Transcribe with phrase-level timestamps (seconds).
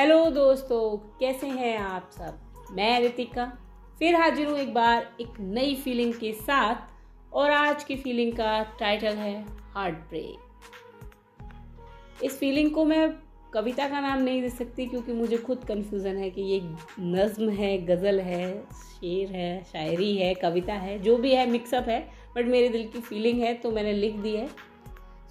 [0.00, 2.68] Hello दोस्तों, कैसे हैं आप सब?
[2.72, 3.44] मैं रितिका,
[3.98, 8.62] फिर हाजिर हूँ एक बार एक नई फीलिंग के साथ और आज की फीलिंग का
[8.78, 9.44] टाइटल है
[9.74, 10.38] हार्ट ब्रेक
[12.24, 13.10] इस फीलिंग को मैं
[13.54, 16.60] कविता का नाम नहीं दे सकती क्योंकि मुझे खुद कंफ्यूजन है कि ये
[17.00, 22.00] नज्म है, गज़ल है, शेर है, शायरी है, कविता है, जो भी है मिक्सअप है
[22.36, 24.48] बट मेरे दिल की फीलिंग है तो मैंने लिख दी है।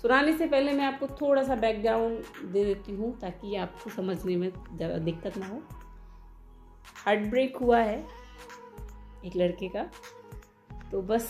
[0.02, 4.50] सुनाने से पहले मैं आपको थोड़ा सा बैकग्राउंड दे देती हूँ ताकि आपको समझने में
[4.50, 5.61] ज़्यादा दिक्कत ना हो।
[7.06, 7.97] हार्ट ब्रेक हुआ है
[9.25, 9.83] एक लड़के का।
[10.92, 11.29] तो बस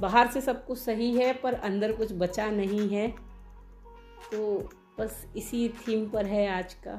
[0.00, 3.08] बाहर से सब कुछ सही है, पर अंदर कुछ बचा नहीं है।
[4.32, 6.94] तो बस इसी थीम पर है आज का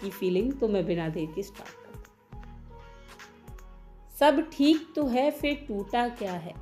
[0.00, 1.78] की फीलिंग तो मैं बिना देर के स्टार्ट कर
[4.16, 6.54] सब ठीक तो है, फिर टूटा क्या है?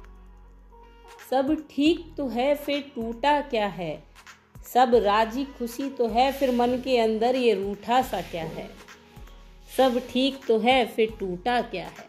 [1.31, 4.03] सब ठीक तो है, फिर टूटा क्या है?
[4.75, 8.71] सब राज़ी खुशी तो है, फिर मन के अंदर ये रूठा सा क्या है?
[9.77, 12.09] सब ठीक तो है, फिर टूटा क्या है?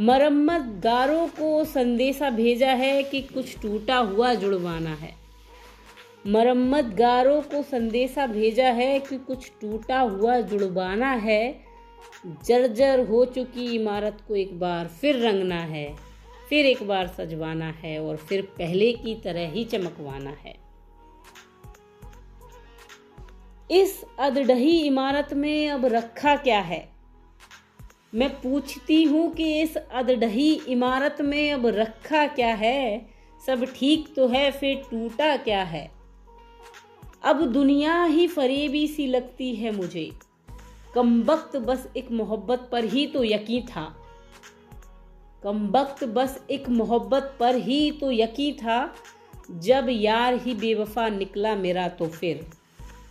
[0.00, 5.14] मरम्मत गारों को संदेशा भेजा है कि कुछ टूटा हुआ जुड़वाना है।
[6.26, 11.64] मरम्मत गारों को संदेशा भेजा है कि कुछ टूटा हुआ जुड़वाना है।
[12.26, 16.09] जर्जर हो चुकी इमारत को एक बार फिर रंगना है।
[16.50, 20.54] फिर एक बार सजवाना है और फिर पहले की तरह ही चमकवाना है।
[23.70, 26.88] इस अधडही इमारत में अब रखा क्या है?
[28.14, 33.08] मैं पूछती हूँ कि इस अधडही इमारत में अब रखा क्या है?
[33.46, 35.90] सब ठीक तो है, फिर टूटा क्या है?
[37.24, 40.12] अब दुनिया ही फरेबी सी लगती है मुझे।
[40.94, 43.96] कम वक्त बस एक मोहब्बत पर ही तो यकीन था।
[45.42, 48.94] कम वक्त बस एक मोहब्बत पर ही तो यकी था,
[49.50, 52.46] जब यार ही बेवफा निकला मेरा तो फिर।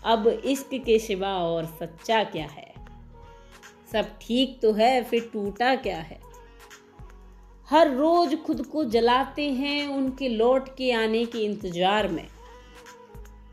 [0.06, 2.68] अब इश्क के सिवा और सच्चा क्या है?
[3.94, 6.20] सब ठीक तो है, फिर टूटा क्या है?
[7.70, 12.28] हर रोज खुद को जलाते हैं उनके लौट के आने के इंतज़ार में।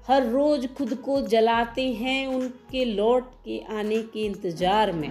[0.09, 5.11] हर रोज खुद को जलाते हैं उनके लौट के आने के इंतज़ार में।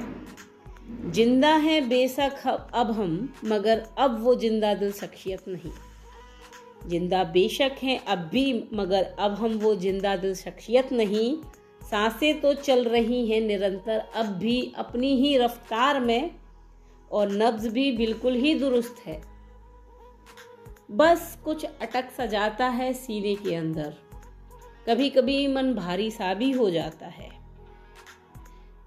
[0.85, 5.71] ज़िंदा है बेशक अब हम, मगर अब वो ज़िंदा दिल शख्सियत नहीं।
[6.89, 11.35] ज़िंदा बेशक हैं अब भी, मगर अब हम वो ज़िंदा दिल शख्सियत नहीं।
[11.81, 16.31] साँसें तो चल रही हैं निरंतर, अब भी अपनी ही रफ्तार में,
[17.11, 19.21] और नब्ज भी बिल्कुल ही दुरुस्त है।
[20.91, 23.93] बस कुछ अटक सा जाता है सीने के अंदर।
[24.87, 27.29] कभी कभी मन भारी सा भी हो जाता है।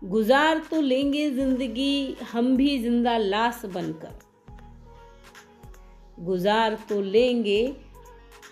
[0.03, 4.19] गुजार तो लेंगे ज़िंदगी, हम भी ज़िंदा लाश बनकर।
[6.19, 7.75] गुजार तो लेंगे,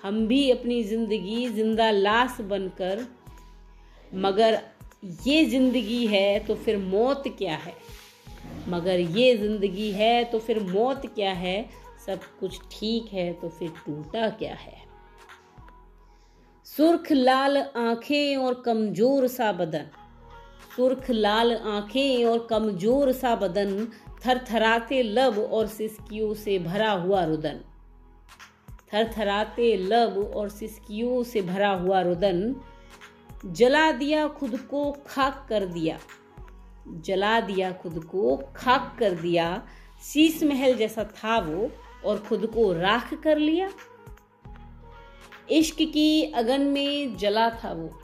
[0.03, 3.07] हम भी अपनी ज़िंदगी ज़िंदा लाश बनकर।
[4.15, 4.59] मगर
[5.27, 7.75] ये ज़िंदगी है तो फिर मौत क्या है?
[8.69, 11.69] मगर ये ज़िंदगी है तो फिर मौत क्या है?
[12.07, 14.75] सब कुछ ठीक है तो फिर टूटा क्या है?
[16.67, 19.87] सुर्ख लाल आँखें और कमज़ोर सा बदन।
[20.77, 23.89] सुर्ख लाल आँखें और कमज़ोर सा बदन,
[24.27, 27.61] थरथराते लब और सिसकियों से भरा हुआ रुदन।
[28.95, 32.57] थरथराते लब और सिसकियों से भरा हुआ रुदन,
[33.47, 35.99] जला दिया खुद को, खाक कर दिया।
[36.89, 39.67] जला दिया खुद को, खाक कर दिया।
[40.03, 41.71] शीश महल जैसा था वो
[42.05, 43.71] और खुद को राख कर लिया।
[45.51, 48.01] इश्क की अगन में जला था वो।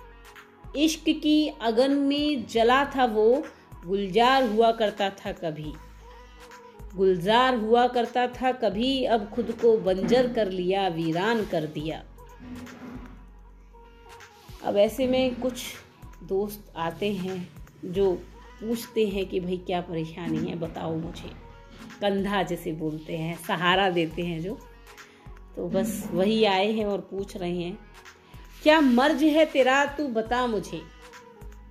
[0.76, 3.44] इश्क की अगन में जला था वो,
[3.86, 5.72] गुलजार हुआ करता था कभी।
[6.96, 12.04] गुलजार हुआ करता था कभी, अब खुद को बंजर कर लिया, वीरान कर दिया।
[14.64, 15.62] अब ऐसे में कुछ
[16.22, 17.48] दोस्त आते हैं,
[17.84, 18.12] जो
[18.60, 21.30] पूछते हैं कि भाई क्या परेशानी है, बताओ मुझे।
[22.00, 24.58] कंधा जैसे बोलते हैं, सहारा देते हैं जो।
[25.56, 27.91] तो बस वही आए हैं और पूछ रहे हैं
[28.62, 30.80] क्या मर्ज है तेरा तू बता मुझे?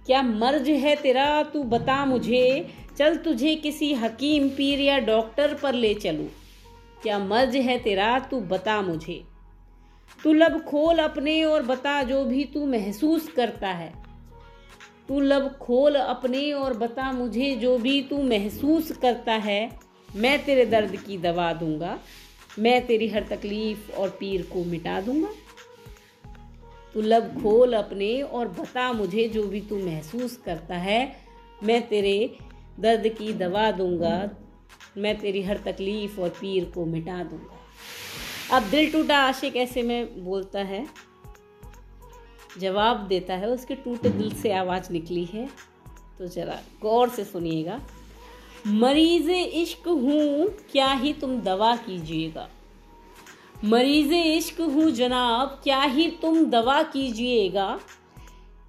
[0.05, 2.73] क्या मर्ज है तेरा तू बता मुझे?
[2.97, 6.27] चल तुझे किसी हकीम पीर या डॉक्टर पर ले चलूँ।
[7.03, 9.23] क्या मर्ज है तेरा तू बता मुझे?
[10.23, 13.93] तू लब खोल अपने और बता जो भी तू महसूस करता है।
[15.07, 19.71] तू लब खोल अपने और बता मुझे जो भी तू महसूस करता है।
[20.15, 21.99] मैं तेरे दर्द की दवा दूँगा।
[22.59, 25.29] मैं तेरी हर तकलीफ़ और पीर को मिटा दूँगा।
[26.93, 31.15] तू लब खोल अपने और बता मुझे जो भी तू महसूस करता है।
[31.63, 32.37] मैं तेरे
[32.79, 34.29] दर्द की दवा दूँगा।
[34.97, 37.57] मैं तेरी हर तकलीफ़ और पीर को मिटा दूँगा।
[38.57, 40.87] अब दिल टूटा आशिक ऐसे में बोलता है?
[42.59, 45.49] जवाब देता है उसके टूटे दिल से आवाज़ निकली है।
[46.19, 47.81] तो जरा गौर से सुनिएगा।
[48.67, 52.49] मरीज़ इश्क हूँ, क्या ही तुम दवा कीजिएगा।
[53.63, 57.79] मरीज़ इश्क हूँ जनाब, क्या ही तुम दवा कीजिएगा?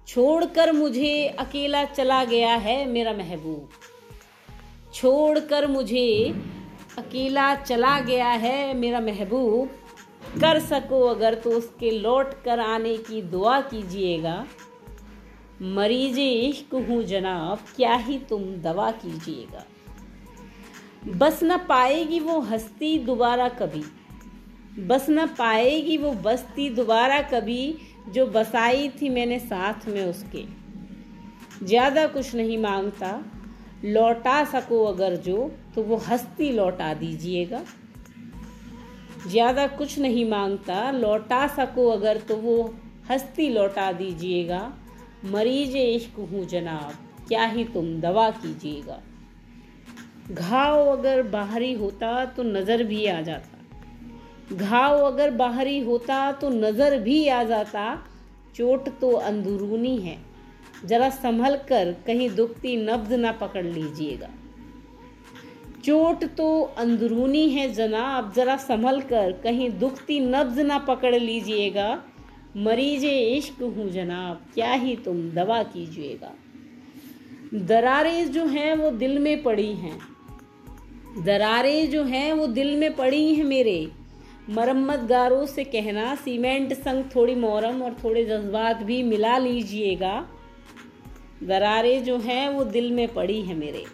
[0.07, 3.69] छोड़कर मुझे अकेला चला गया है मेरा महबूब।
[4.93, 6.33] छोड़कर मुझे
[6.97, 9.69] अकेला चला गया है मेरा महबूब।
[10.41, 14.45] कर सको अगर तो उसके लौट कर आने की दुआ कीजिएगा।
[15.61, 19.65] मरीज़ इश्क हूँ जनाब, क्या ही तुम दवा कीजिएगा।
[21.17, 23.83] बस न पाएगी वो हस्ती दोबारा कभी।
[24.79, 27.75] बस न पाएगी वो बस्ती दोबारा कभी,
[28.09, 30.45] जो बसाई थी मैंने साथ में उसके।
[31.65, 33.23] ज़्यादा कुछ नहीं माँगता,
[33.85, 37.63] लौटा सको अगर जो तो वो हस्ती लौटा दीजिएगा।
[39.27, 42.73] ज़्यादा कुछ नहीं माँगता, लौटा सको अगर तो वो
[43.09, 44.61] हस्ती लौटा दीजिएगा।
[45.25, 46.93] मरीज़ इश्क हूँ जनाब,
[47.27, 49.01] क्या ही तुम दवा कीजिएगा।
[50.31, 53.52] घाव अगर बाहरी होता तो नज़र भी आ जाता।
[54.51, 57.83] घाव अगर बाहरी होता तो नज़र भी आ जाता।
[58.55, 60.17] चोट तो अंदरूनी है।
[60.85, 64.29] जरा संभल कर कहीं दुखती नब्ज ना पकड़ लीजिएगा।
[65.85, 72.03] चोट तो अंदरूनी है जनाब। जरा संभल कर कहीं दुखती नब्ज ना पकड़ लीजिएगा।
[72.57, 76.31] मरीज़ इश्क हूँ जनाब। क्या ही तुम दवा कीजिएगा।
[77.55, 79.97] दरारें जो हैं वो दिल में पड़ी हैं।
[81.25, 83.91] दरारें जो हैं वो दिल में पड़ी हैं मेरे।
[84.49, 90.27] मरम्मत गारों से कहना, सीमेंट संग थोड़ी मोरम और थोड़े जज्बात भी मिला लीजिएगा।
[91.43, 93.85] दरारें जो हैं, वो दिल में पड़ी है मेरे।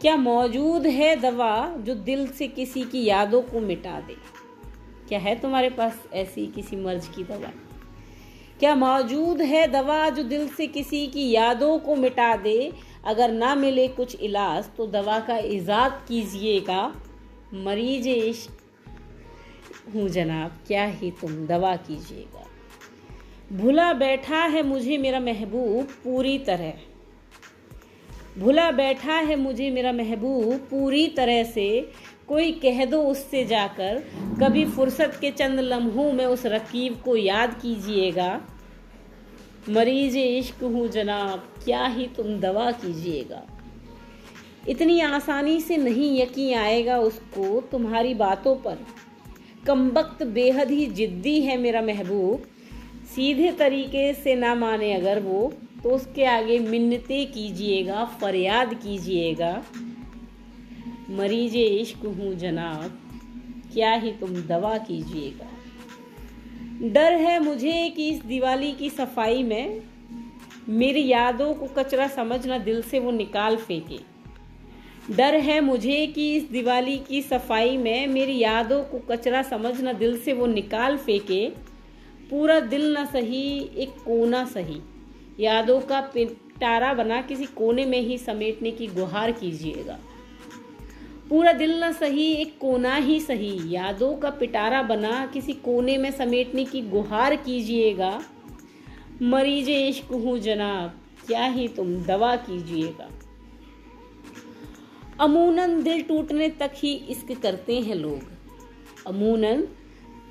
[0.00, 4.16] क्या मौजूद है दवा जो दिल से किसी की यादों को मिटा दे?
[5.08, 7.52] क्या है तुम्हारे पास ऐसी किसी मर्ज की दवा?
[8.60, 12.72] क्या मौजूद है दवा जो दिल से किसी की यादों को मिटा दे?
[13.04, 16.94] अगर ना मिले कुछ इलाज तो दवा का इजाद कीजिएगा।
[17.54, 18.57] मरीज़ इश्क
[19.94, 22.44] हूँ जनाब, क्या ही तुम दवा कीजिएगा।
[23.52, 26.72] भुला बैठा है मुझे मेरा महबूब पूरी तरह।
[28.38, 31.92] भुला बैठा है मुझे मेरा महबूब पूरी तरह से।
[32.28, 34.02] कोई कह दो उससे जाकर,
[34.42, 38.40] कभी फुर्सत के चंद लम्हों में उस रकीब को याद कीजिएगा।
[39.68, 43.42] मरीज़ इश्क हूँ जनाब, क्या ही तुम दवा कीजिएगा।
[44.68, 48.78] इतनी आसानी से नहीं यकीन आएगा उसको तुम्हारी बातों पर।
[49.68, 52.44] कम वक्त बेहद ही जिद्दी है मेरा महबूब।
[53.14, 59.52] सीधे तरीके से ना माने अगर वो तो उसके आगे मिन्नते कीजिएगा, फरियाद कीजिएगा।
[61.10, 62.98] मरीज़ इश्क हूँ जनाब,
[63.72, 65.50] क्या ही तुम दवा कीजिएगा।
[66.88, 69.80] डर है मुझे कि इस दिवाली की सफ़ाई में
[70.70, 73.98] मेरी यादों को कचरा समझना दिल से वो निकाल फेंके।
[75.10, 80.18] डर है मुझे कि इस दिवाली की सफ़ाई में मेरी यादों को कचरा समझना दिल
[80.18, 81.48] से वो निकाल फेंके।
[82.30, 84.80] पूरा दिल न सही, एक कोना सही।
[85.40, 89.98] यादों का पिटारा बना किसी कोने में ही समेटने की गुहार कीजिएगा।
[91.30, 96.10] पूरा दिल न सही, एक कोना ही सही। यादों का पिटारा बना किसी कोने में
[96.10, 98.20] समेटने की गुहार कीजिएगा।
[99.22, 103.08] मरीज़ इश्क हूँ जनाब, क्या ही तुम दवा कीजिएगा।
[105.20, 109.66] अमूनन दिल टूटने तक ही इश्क करते हैं लोग। अमूनन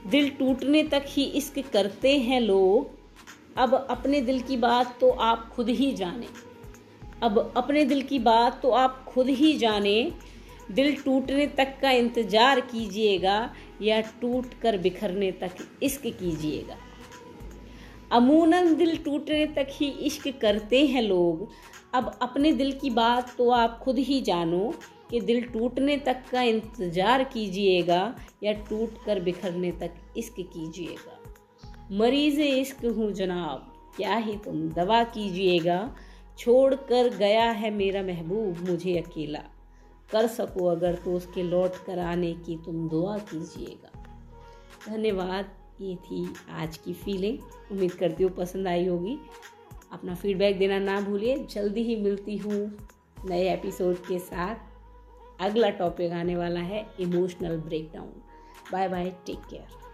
[0.07, 2.95] दिल टूटने तक ही इश्क करते हैं लोग।
[3.57, 6.27] अब अपने दिल की बात तो आप खुद ही जाने।
[7.23, 10.11] अब अपने दिल की बात तो आप खुद ही जाने।
[10.71, 13.39] दिल टूटने तक का इंतज़ार कीजिएगा
[13.81, 16.77] या टूट कर बिखरने तक इश्क कीजिएगा।
[18.11, 21.47] अमूनन दिल टूटने तक ही इश्क करते हैं लोग।
[21.93, 24.73] अब अपने दिल की बात तो आप खुद ही जानो
[25.11, 31.17] कि दिल टूटने तक का इंतज़ार कीजिएगा या टूट कर बिखरने तक इश्क कीजिएगा।
[31.91, 35.79] मरीज़ इश्क हूँ जनाब, क्या ही तुम दवा कीजिएगा।
[36.39, 39.43] छोड़ कर गया है मेरा महबूब मुझे अकेला।
[40.11, 43.91] कर सको अगर तो उसके लौट कर आने की तुम दुआ कीजिएगा।
[44.87, 49.17] धन्यवाद। ये थी आज की फीलिंग उम्मीद करती हूँ पसंद आई होगी.
[49.91, 51.35] अपना फीडबैक देना ना भूलिए.
[51.45, 52.77] जल्दी ही मिलती हूँ
[53.25, 54.55] नए एपिसोड के साथ.
[55.41, 58.11] अगला टॉपिक आने वाला है emotional breakdown
[58.71, 59.86] bye bye take care